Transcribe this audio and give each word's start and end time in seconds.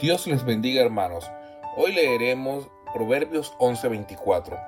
Dios 0.00 0.26
les 0.26 0.46
bendiga 0.46 0.80
hermanos. 0.80 1.30
Hoy 1.76 1.92
leeremos 1.92 2.70
Proverbios 2.94 3.52
11:24. 3.58 4.58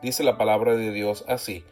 Dice 0.00 0.24
la 0.24 0.38
palabra 0.38 0.76
de 0.76 0.92
Dios 0.92 1.26
así. 1.28 1.66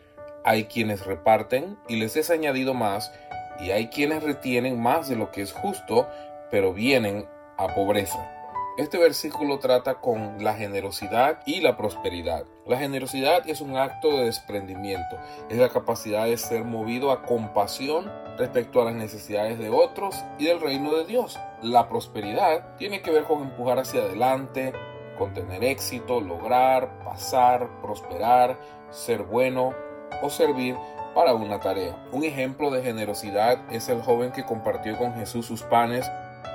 Hay 0.44 0.64
quienes 0.64 1.06
reparten 1.06 1.78
y 1.88 1.96
les 1.96 2.16
es 2.16 2.28
añadido 2.28 2.74
más, 2.74 3.10
y 3.58 3.70
hay 3.70 3.88
quienes 3.88 4.22
retienen 4.22 4.78
más 4.82 5.08
de 5.08 5.16
lo 5.16 5.30
que 5.30 5.40
es 5.40 5.54
justo, 5.54 6.06
pero 6.50 6.74
vienen 6.74 7.26
a 7.56 7.74
pobreza. 7.74 8.35
Este 8.76 8.98
versículo 8.98 9.58
trata 9.58 10.02
con 10.02 10.44
la 10.44 10.52
generosidad 10.52 11.40
y 11.46 11.62
la 11.62 11.78
prosperidad. 11.78 12.44
La 12.66 12.76
generosidad 12.76 13.48
es 13.48 13.62
un 13.62 13.78
acto 13.78 14.10
de 14.10 14.26
desprendimiento, 14.26 15.16
es 15.48 15.56
la 15.56 15.70
capacidad 15.70 16.26
de 16.26 16.36
ser 16.36 16.62
movido 16.62 17.10
a 17.10 17.22
compasión 17.22 18.12
respecto 18.36 18.82
a 18.82 18.84
las 18.84 18.94
necesidades 18.94 19.58
de 19.58 19.70
otros 19.70 20.22
y 20.38 20.44
del 20.44 20.60
reino 20.60 20.94
de 20.94 21.06
Dios. 21.06 21.38
La 21.62 21.88
prosperidad 21.88 22.76
tiene 22.76 23.00
que 23.00 23.10
ver 23.10 23.24
con 23.24 23.40
empujar 23.40 23.78
hacia 23.78 24.02
adelante, 24.02 24.74
con 25.16 25.32
tener 25.32 25.64
éxito, 25.64 26.20
lograr, 26.20 27.02
pasar, 27.02 27.80
prosperar, 27.80 28.60
ser 28.90 29.22
bueno 29.22 29.72
o 30.20 30.28
servir 30.28 30.76
para 31.14 31.32
una 31.32 31.60
tarea. 31.60 31.96
Un 32.12 32.24
ejemplo 32.24 32.70
de 32.70 32.82
generosidad 32.82 33.72
es 33.72 33.88
el 33.88 34.02
joven 34.02 34.32
que 34.32 34.44
compartió 34.44 34.98
con 34.98 35.14
Jesús 35.14 35.46
sus 35.46 35.62
panes 35.62 36.06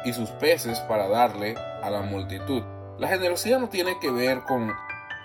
y 0.05 0.13
sus 0.13 0.29
peces 0.31 0.79
para 0.81 1.07
darle 1.07 1.55
a 1.81 1.89
la 1.89 2.01
multitud. 2.01 2.63
La 2.97 3.07
generosidad 3.07 3.59
no 3.59 3.69
tiene 3.69 3.99
que 3.99 4.11
ver 4.11 4.41
con 4.41 4.71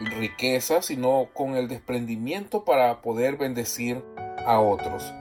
riqueza, 0.00 0.82
sino 0.82 1.28
con 1.32 1.56
el 1.56 1.68
desprendimiento 1.68 2.64
para 2.64 3.00
poder 3.02 3.36
bendecir 3.36 4.02
a 4.46 4.60
otros. 4.60 5.12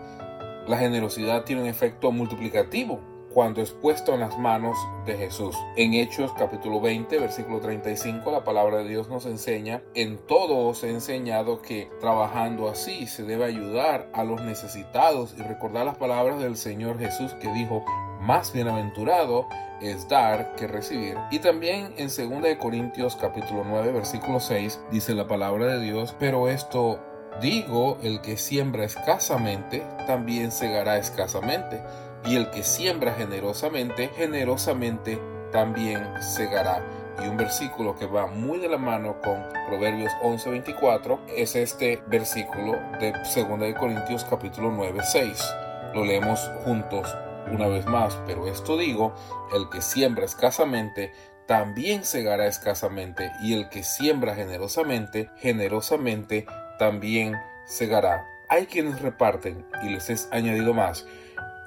La 0.67 0.77
generosidad 0.77 1.43
tiene 1.43 1.61
un 1.61 1.67
efecto 1.67 2.11
multiplicativo 2.11 2.99
cuando 3.35 3.61
es 3.61 3.71
puesto 3.71 4.13
en 4.13 4.21
las 4.21 4.37
manos 4.39 4.77
de 5.05 5.17
Jesús. 5.17 5.57
En 5.75 5.93
Hechos 5.93 6.31
capítulo 6.37 6.79
20, 6.79 7.19
versículo 7.19 7.59
35, 7.59 8.31
la 8.31 8.45
palabra 8.45 8.77
de 8.77 8.87
Dios 8.87 9.09
nos 9.09 9.25
enseña, 9.25 9.83
en 9.93 10.17
todo 10.17 10.59
os 10.59 10.85
he 10.85 10.89
enseñado 10.89 11.61
que 11.61 11.91
trabajando 11.99 12.69
así 12.69 13.07
se 13.07 13.23
debe 13.23 13.43
ayudar 13.43 14.09
a 14.13 14.23
los 14.23 14.41
necesitados 14.41 15.35
y 15.37 15.41
recordar 15.41 15.85
las 15.85 15.97
palabras 15.97 16.39
del 16.39 16.55
Señor 16.55 16.97
Jesús 16.97 17.33
que 17.33 17.51
dijo, 17.51 17.83
más 18.25 18.51
bienaventurado 18.51 19.47
es 19.81 20.07
dar 20.09 20.55
que 20.55 20.67
recibir. 20.67 21.17
Y 21.31 21.39
también 21.39 21.93
en 21.97 22.07
2 22.07 22.55
Corintios 22.59 23.15
capítulo 23.15 23.63
9 23.65 23.91
versículo 23.91 24.39
6 24.39 24.81
dice 24.91 25.13
la 25.13 25.27
palabra 25.27 25.67
de 25.67 25.79
Dios, 25.79 26.15
pero 26.19 26.49
esto 26.49 26.99
digo, 27.41 27.97
el 28.01 28.21
que 28.21 28.37
siembra 28.37 28.85
escasamente, 28.85 29.83
también 30.07 30.51
segará 30.51 30.97
escasamente, 30.97 31.81
y 32.25 32.37
el 32.37 32.49
que 32.49 32.63
siembra 32.63 33.13
generosamente, 33.13 34.09
generosamente 34.15 35.19
también 35.51 36.01
segará. 36.21 36.81
Y 37.23 37.27
un 37.27 37.37
versículo 37.37 37.95
que 37.95 38.07
va 38.07 38.27
muy 38.27 38.59
de 38.59 38.67
la 38.67 38.77
mano 38.77 39.21
con 39.21 39.43
Proverbios 39.67 40.11
11:24 40.21 41.19
es 41.35 41.55
este 41.55 42.01
versículo 42.07 42.73
de 42.99 43.13
2 43.13 43.73
Corintios 43.77 44.25
capítulo 44.25 44.71
9, 44.71 44.99
6. 45.03 45.53
Lo 45.93 46.03
leemos 46.03 46.39
juntos 46.65 47.15
una 47.51 47.67
vez 47.67 47.85
más, 47.85 48.17
pero 48.25 48.47
esto 48.47 48.77
digo, 48.77 49.13
el 49.53 49.69
que 49.69 49.81
siembra 49.81 50.25
escasamente, 50.25 51.13
también 51.45 52.03
segará 52.05 52.47
escasamente, 52.47 53.31
y 53.41 53.53
el 53.53 53.69
que 53.69 53.83
siembra 53.83 54.35
generosamente, 54.35 55.29
generosamente 55.37 56.45
también 56.79 57.35
segará. 57.65 58.25
Hay 58.49 58.65
quienes 58.65 59.01
reparten 59.01 59.65
y 59.83 59.89
les 59.89 60.09
es 60.09 60.27
añadido 60.31 60.73
más, 60.73 61.05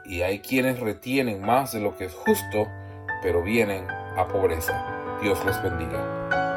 y 0.04 0.22
hay 0.22 0.40
quienes 0.40 0.80
retienen 0.80 1.40
más 1.42 1.72
de 1.72 1.80
lo 1.80 1.96
que 1.96 2.06
es 2.06 2.14
justo, 2.14 2.68
pero 3.22 3.42
vienen 3.42 3.86
a 3.88 4.26
pobreza. 4.26 5.18
Dios 5.22 5.44
les 5.44 5.62
bendiga. 5.62 6.47